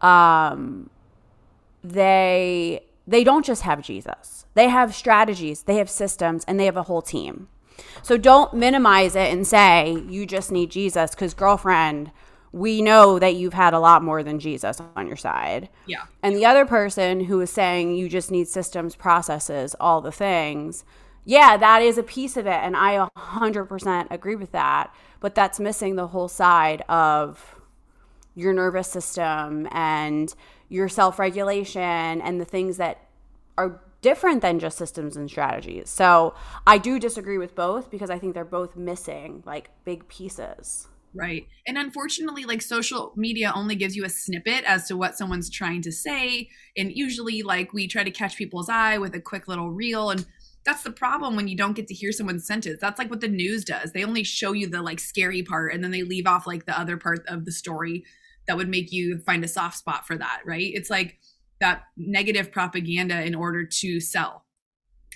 [0.00, 0.90] um,
[1.82, 4.46] they, they don't just have Jesus.
[4.54, 7.48] They have strategies, they have systems, and they have a whole team.
[8.02, 12.10] So don't minimize it and say you just need Jesus because girlfriend,
[12.52, 15.68] we know that you've had a lot more than Jesus on your side.
[15.86, 16.04] Yeah.
[16.22, 20.84] And the other person who is saying you just need systems, processes, all the things.
[21.24, 22.50] Yeah, that is a piece of it.
[22.50, 24.92] And I 100% agree with that.
[25.20, 27.56] But that's missing the whole side of
[28.34, 30.34] your nervous system and
[30.68, 33.06] your self regulation and the things that
[33.58, 35.90] are different than just systems and strategies.
[35.90, 36.34] So
[36.66, 40.88] I do disagree with both because I think they're both missing like big pieces.
[41.14, 41.48] Right.
[41.66, 45.82] And unfortunately, like social media only gives you a snippet as to what someone's trying
[45.82, 46.48] to say.
[46.76, 50.10] And usually, like, we try to catch people's eye with a quick little reel.
[50.10, 50.24] And
[50.64, 52.80] that's the problem when you don't get to hear someone's sentence.
[52.80, 53.92] That's like what the news does.
[53.92, 56.78] They only show you the like scary part and then they leave off like the
[56.78, 58.04] other part of the story
[58.46, 60.42] that would make you find a soft spot for that.
[60.44, 60.70] Right.
[60.74, 61.18] It's like
[61.60, 64.44] that negative propaganda in order to sell.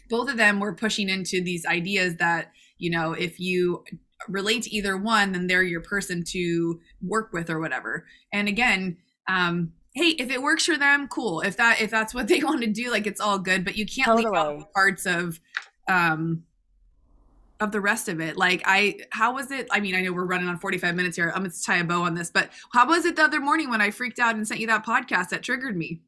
[0.08, 3.84] Both of them were pushing into these ideas that, you know, if you
[4.28, 8.06] relate to either one, then they're your person to work with or whatever.
[8.32, 8.96] And again,
[9.28, 11.40] um, hey, if it works for them, cool.
[11.40, 13.64] If that if that's what they want to do, like it's all good.
[13.64, 14.24] But you can't totally.
[14.26, 15.40] leave out parts of
[15.88, 16.44] um
[17.60, 18.36] of the rest of it.
[18.36, 19.68] Like I how was it?
[19.70, 21.30] I mean, I know we're running on 45 minutes here.
[21.34, 23.80] I'm gonna tie a bow on this, but how was it the other morning when
[23.80, 26.00] I freaked out and sent you that podcast that triggered me?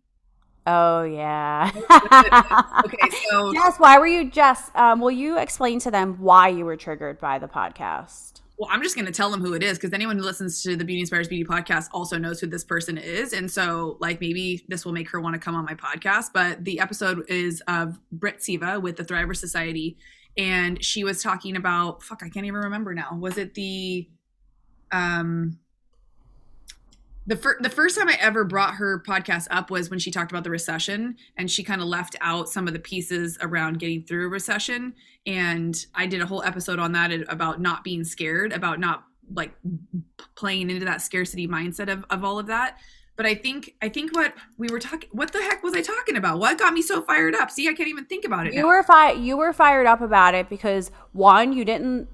[0.67, 1.71] Oh yeah.
[2.85, 4.71] okay, so Jess, why were you Jess?
[4.75, 8.41] Um, will you explain to them why you were triggered by the podcast?
[8.59, 10.77] Well, I'm just going to tell them who it is because anyone who listens to
[10.77, 14.65] the Beauty Inspires Beauty podcast also knows who this person is, and so like maybe
[14.67, 16.31] this will make her want to come on my podcast.
[16.33, 19.99] But the episode is of Britt Seva with the Thriver Society,
[20.37, 23.17] and she was talking about fuck, I can't even remember now.
[23.21, 24.09] Was it the
[24.91, 25.59] um
[27.27, 30.31] the first the first time I ever brought her podcast up was when she talked
[30.31, 34.05] about the recession and she kind of left out some of the pieces around getting
[34.05, 34.95] through a recession.
[35.27, 39.53] And I did a whole episode on that about not being scared about not like
[40.37, 42.79] playing into that scarcity mindset of, of all of that.
[43.17, 46.17] But I think I think what we were talking what the heck was I talking
[46.17, 46.39] about?
[46.39, 47.51] What got me so fired up?
[47.51, 48.69] See I can't even think about it you now.
[48.69, 52.09] were fi- you were fired up about it because one you didn't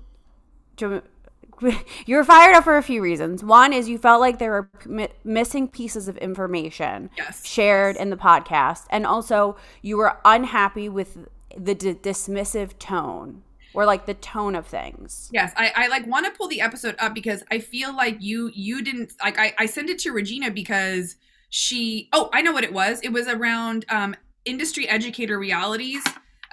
[2.07, 3.43] you were fired up for a few reasons.
[3.43, 7.47] One is you felt like there were missing pieces of information yes.
[7.47, 8.03] shared yes.
[8.03, 11.19] in the podcast, and also you were unhappy with
[11.57, 13.43] the d- dismissive tone
[13.75, 15.31] or like the tone of things.
[15.33, 18.51] Yes, I, I like want to pull the episode up because I feel like you
[18.55, 21.17] you didn't like I, I sent it to Regina because
[21.51, 23.01] she oh I know what it was.
[23.03, 26.03] It was around um industry educator realities.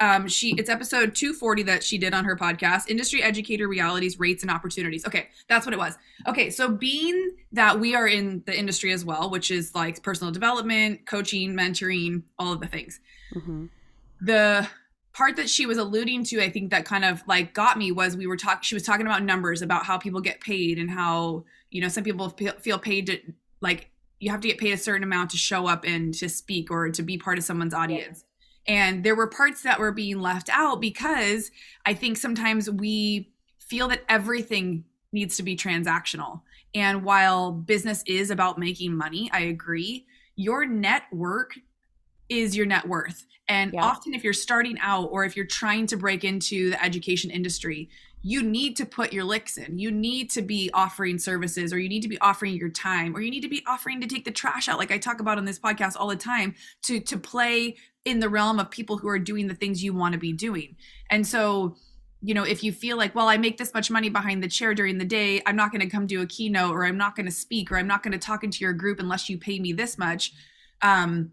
[0.02, 4.44] Um, she it's episode 240 that she did on her podcast, Industry Educator Realities, Rates
[4.44, 5.06] and Opportunities.
[5.06, 5.98] Okay, that's what it was.
[6.28, 10.32] Okay, so being that we are in the industry as well, which is like personal
[10.32, 13.00] development, coaching, mentoring, all of the things.
[13.36, 13.66] Mm-hmm.
[14.22, 14.68] The
[15.14, 18.16] part that she was alluding to, I think that kind of like got me was
[18.16, 21.44] we were talking, she was talking about numbers, about how people get paid and how,
[21.72, 23.20] you know, some people feel paid to
[23.60, 23.90] like,
[24.20, 26.90] you have to get paid a certain amount to show up and to speak or
[26.90, 28.24] to be part of someone's audience.
[28.70, 31.50] And there were parts that were being left out because
[31.88, 36.42] I think sometimes we feel that everything needs to be transactional.
[36.76, 40.06] And while business is about making money, I agree,
[40.36, 41.56] your network
[42.30, 43.26] is your net worth.
[43.48, 43.82] And yeah.
[43.82, 47.90] often, if you're starting out or if you're trying to break into the education industry,
[48.22, 49.80] you need to put your licks in.
[49.80, 53.22] You need to be offering services, or you need to be offering your time, or
[53.22, 55.46] you need to be offering to take the trash out, like I talk about on
[55.46, 59.20] this podcast all the time, to to play in the realm of people who are
[59.20, 60.76] doing the things you want to be doing.
[61.10, 61.76] And so,
[62.22, 64.74] you know, if you feel like, well, I make this much money behind the chair
[64.74, 67.26] during the day, I'm not going to come do a keynote, or I'm not going
[67.26, 69.74] to speak, or I'm not going to talk into your group unless you pay me
[69.74, 70.34] this much.
[70.82, 71.32] Um,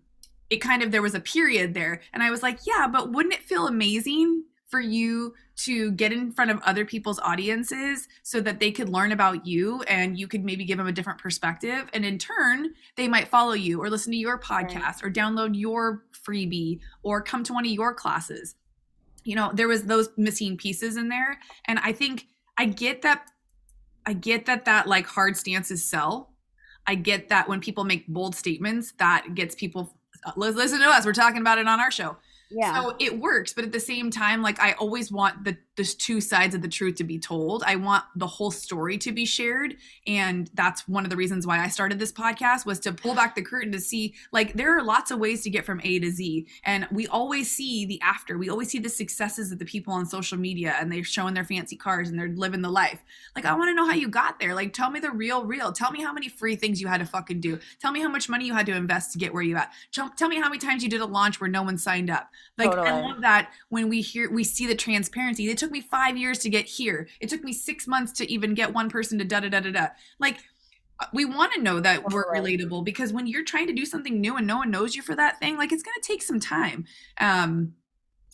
[0.51, 3.35] it kind of there was a period there and i was like yeah but wouldn't
[3.35, 4.45] it feel amazing
[4.77, 9.11] for you to get in front of other people's audiences so that they could learn
[9.11, 13.09] about you and you could maybe give them a different perspective and in turn they
[13.09, 15.05] might follow you or listen to your podcast right.
[15.05, 18.55] or download your freebie or come to one of your classes
[19.25, 22.27] you know there was those missing pieces in there and i think
[22.59, 23.27] i get that
[24.05, 26.35] i get that that like hard stances sell
[26.89, 31.05] I get that when people make bold statements, that gets people uh, listen to us.
[31.05, 32.17] We're talking about it on our show.
[32.51, 32.81] Yeah.
[32.81, 36.21] So it works, but at the same time, like I always want the there's two
[36.21, 37.63] sides of the truth to be told.
[37.65, 41.61] I want the whole story to be shared, and that's one of the reasons why
[41.61, 44.83] I started this podcast was to pull back the curtain to see like there are
[44.83, 48.39] lots of ways to get from A to Z, and we always see the after.
[48.39, 51.45] We always see the successes of the people on social media, and they're showing their
[51.45, 53.03] fancy cars and they're living the life.
[53.35, 54.55] Like I want to know how you got there.
[54.55, 55.73] Like tell me the real, real.
[55.73, 57.59] Tell me how many free things you had to fucking do.
[57.81, 59.73] Tell me how much money you had to invest to get where you at.
[59.93, 62.31] Tell, tell me how many times you did a launch where no one signed up.
[62.57, 62.89] Like totally.
[62.89, 65.49] I love that when we hear we see the transparency.
[65.51, 67.09] It took me five years to get here.
[67.21, 69.71] It took me six months to even get one person to da da da da
[69.71, 69.89] da.
[70.19, 70.39] Like
[71.13, 74.37] we want to know that we're relatable because when you're trying to do something new
[74.37, 76.85] and no one knows you for that thing, like it's gonna take some time.
[77.21, 77.75] Um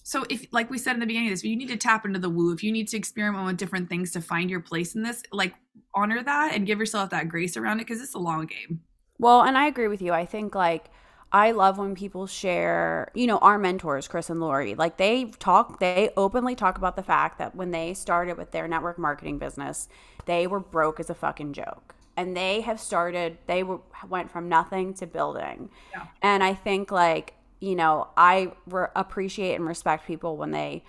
[0.04, 2.18] so if like we said in the beginning of this, you need to tap into
[2.18, 5.02] the woo, if you need to experiment with different things to find your place in
[5.02, 5.54] this, like
[5.94, 8.80] honor that and give yourself that grace around it because it's a long game.
[9.18, 10.12] Well, and I agree with you.
[10.12, 10.86] I think like
[11.32, 15.80] I love when people share, you know, our mentors, Chris and Lori, like they talk,
[15.80, 19.88] they openly talk about the fact that when they started with their network marketing business,
[20.26, 21.94] they were broke as a fucking joke.
[22.18, 25.70] And they have started, they were, went from nothing to building.
[25.92, 26.06] Yeah.
[26.20, 30.84] And I think, like, you know, I re- appreciate and respect people when they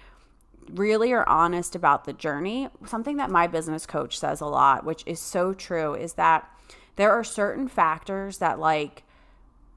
[0.73, 2.67] really are honest about the journey.
[2.85, 6.49] Something that my business coach says a lot, which is so true, is that
[6.97, 9.03] there are certain factors that, like,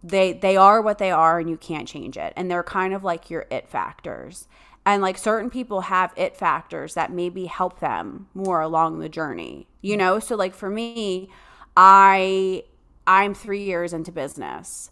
[0.08, 2.32] they they are what they are and you can't change it.
[2.36, 4.48] And they're kind of like your it factors.
[4.84, 9.66] And like certain people have it factors that maybe help them more along the journey
[9.86, 10.18] you know?
[10.18, 11.28] So like for me
[11.76, 12.64] i
[13.06, 14.90] i'm 3 years into business.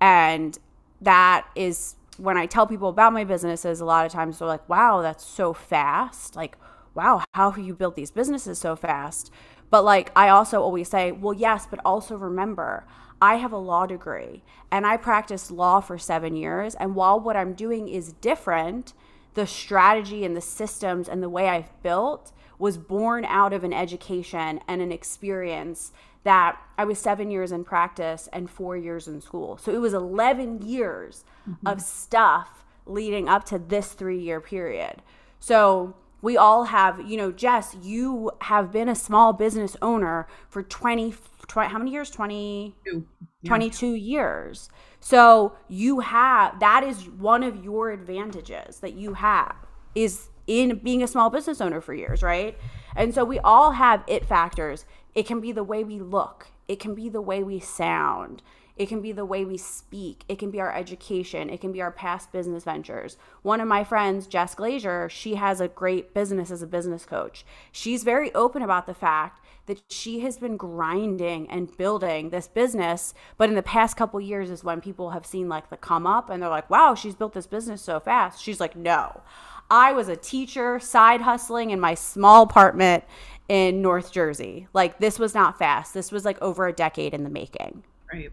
[0.00, 0.58] And
[1.00, 4.68] that is when i tell people about my businesses a lot of times they're like
[4.68, 6.36] wow that's so fast.
[6.36, 6.56] Like
[6.94, 9.30] wow how have you built these businesses so fast?
[9.70, 12.84] But like i also always say well yes but also remember
[13.24, 16.74] I have a law degree and I practiced law for seven years.
[16.74, 18.92] And while what I'm doing is different,
[19.32, 23.72] the strategy and the systems and the way I've built was born out of an
[23.72, 25.90] education and an experience
[26.24, 29.56] that I was seven years in practice and four years in school.
[29.56, 31.66] So it was 11 years mm-hmm.
[31.66, 35.00] of stuff leading up to this three year period.
[35.40, 40.62] So we all have, you know, Jess, you have been a small business owner for
[40.62, 41.10] 20
[41.46, 42.10] 20, how many years?
[42.10, 43.00] 20, yeah.
[43.44, 44.68] 22 years.
[45.00, 49.54] So you have, that is one of your advantages that you have
[49.94, 52.56] is in being a small business owner for years, right?
[52.96, 54.84] And so we all have it factors.
[55.14, 56.48] It can be the way we look.
[56.68, 58.42] it can be the way we sound.
[58.76, 60.24] It can be the way we speak.
[60.28, 61.48] It can be our education.
[61.48, 63.16] It can be our past business ventures.
[63.42, 67.44] One of my friends, Jess Glazer, she has a great business as a business coach.
[67.70, 73.14] She's very open about the fact that she has been grinding and building this business,
[73.36, 76.30] but in the past couple years is when people have seen like the come up
[76.30, 79.22] and they're like, "Wow, she's built this business so fast." She's like, "No.
[79.70, 83.04] I was a teacher, side hustling in my small apartment
[83.48, 84.68] in North Jersey.
[84.74, 85.94] Like this was not fast.
[85.94, 88.30] This was like over a decade in the making." Right.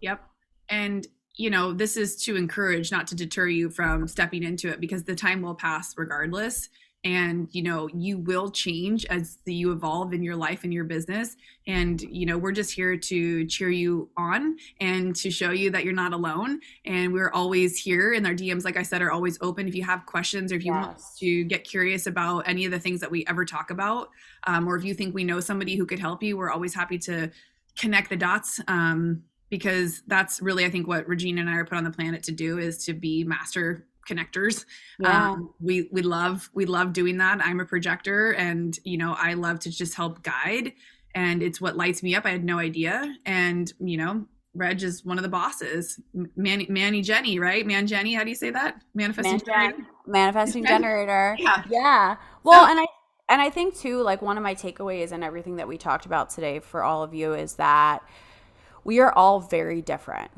[0.00, 0.20] Yep.
[0.68, 4.80] And you know, this is to encourage, not to deter you from stepping into it
[4.80, 6.68] because the time will pass regardless.
[7.04, 11.36] And, you know, you will change as you evolve in your life and your business.
[11.66, 15.84] And, you know, we're just here to cheer you on and to show you that
[15.84, 16.60] you're not alone.
[16.84, 18.12] And we're always here.
[18.12, 19.66] And our DMs, like I said, are always open.
[19.66, 20.84] If you have questions or if you yes.
[20.84, 24.08] want to get curious about any of the things that we ever talk about,
[24.46, 26.98] um, or if you think we know somebody who could help you, we're always happy
[26.98, 27.30] to
[27.76, 28.60] connect the dots.
[28.68, 32.22] Um, because that's really i think what regina and i are put on the planet
[32.22, 34.64] to do is to be master connectors.
[34.98, 35.30] Yeah.
[35.30, 37.40] um, we we love we love doing that.
[37.44, 40.72] I'm a projector and you know i love to just help guide
[41.14, 42.24] and it's what lights me up.
[42.24, 43.14] I had no idea.
[43.26, 46.00] And you know reg is one of the bosses.
[46.36, 47.66] Manny, manny jenny right?
[47.66, 48.82] Man jenny how do you say that?
[48.94, 49.86] Manifesting Man, generator?
[50.06, 51.36] manifesting generator.
[51.38, 51.62] Yeah.
[51.68, 52.86] Yeah well so, and i
[53.28, 56.28] and i think too like one of my takeaways and everything that we talked about
[56.30, 58.02] today for all of you is that
[58.84, 60.30] we are all very different.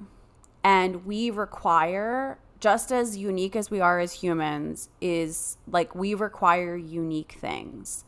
[0.62, 6.76] And we require, just as unique as we are as humans, is like we require
[6.76, 8.04] unique things.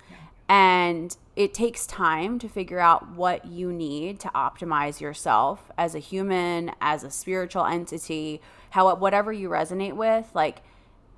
[0.49, 5.99] And it takes time to figure out what you need to optimize yourself as a
[5.99, 8.41] human, as a spiritual entity,
[8.71, 10.63] how whatever you resonate with, like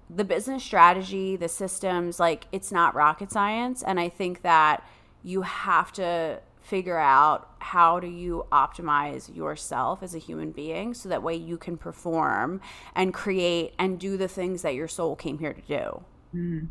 [0.08, 3.82] the business strategy, the systems, like it's not rocket science.
[3.82, 4.82] And I think that
[5.22, 11.08] you have to figure out how do you optimize yourself as a human being so
[11.08, 12.60] that way you can perform
[12.94, 16.04] and create and do the things that your soul came here to do.
[16.34, 16.68] Mm.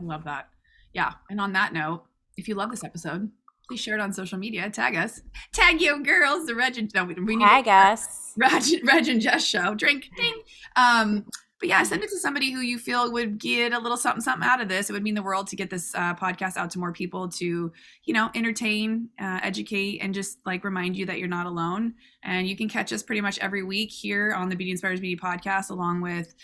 [0.00, 0.48] I love that.
[0.94, 1.12] Yeah.
[1.28, 2.04] And on that note,
[2.38, 3.30] if you love this episode,
[3.68, 4.70] please share it on social media.
[4.70, 5.20] Tag us.
[5.52, 6.46] Tag you girls.
[6.46, 8.32] The Reg and no, we, we need tag us.
[8.38, 9.74] Reg, Reg and Jess show.
[9.74, 10.06] Drink.
[10.16, 10.42] Ding.
[10.76, 11.26] Um,
[11.60, 14.48] but yeah, send it to somebody who you feel would get a little something, something
[14.48, 14.88] out of this.
[14.88, 17.70] It would mean the world to get this uh, podcast out to more people to,
[18.04, 21.94] you know, entertain, uh, educate, and just like remind you that you're not alone.
[22.22, 25.20] And you can catch us pretty much every week here on the Beauty Inspires Beauty
[25.20, 26.34] podcast, along with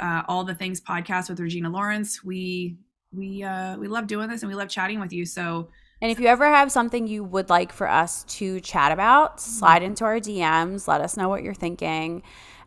[0.00, 2.24] uh, all the things podcast with Regina Lawrence.
[2.24, 2.76] We
[3.12, 5.24] we uh, we love doing this and we love chatting with you.
[5.24, 5.68] So.
[6.02, 9.78] And if you ever have something you would like for us to chat about, slide
[9.78, 9.86] mm-hmm.
[9.86, 10.88] into our DMs.
[10.88, 12.24] Let us know what you're thinking,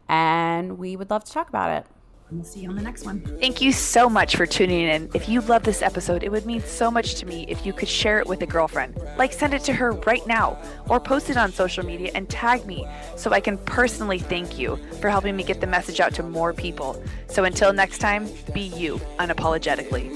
[0.08, 1.97] and we would love to talk about it.
[2.30, 3.22] We'll see you on the next one.
[3.40, 5.10] Thank you so much for tuning in.
[5.14, 7.88] If you love this episode, it would mean so much to me if you could
[7.88, 9.00] share it with a girlfriend.
[9.18, 12.66] Like send it to her right now or post it on social media and tag
[12.66, 16.24] me so I can personally thank you for helping me get the message out to
[16.24, 17.02] more people.
[17.28, 20.14] So until next time, be you unapologetically.